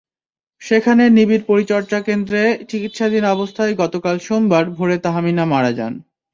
সেখানে 0.61 1.03
নিবিড় 1.09 1.43
পরিচর্যাকেন্দ্রে 1.47 2.41
চিকিৎসাধীন 2.69 3.23
অবস্থায় 3.35 3.73
গতকাল 3.75 4.15
সোমবার 4.19 4.63
ভোরে 4.77 4.97
তাহমিনা 5.05 5.43
মারা 5.53 5.71
যান। 5.73 5.93